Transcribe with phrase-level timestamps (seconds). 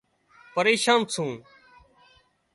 [0.53, 1.31] پريشان سُون